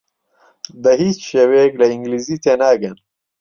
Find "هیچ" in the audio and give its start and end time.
1.01-1.17